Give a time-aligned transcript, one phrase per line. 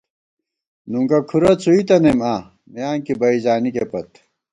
[0.91, 2.39] نُنگُہ کُھرَہ څُوئی تنَئیم آں،
[2.73, 4.09] میانکی بئ زانِکے پت